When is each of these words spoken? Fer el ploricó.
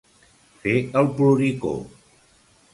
Fer 0.63 0.73
el 1.03 1.11
ploricó. 1.21 1.77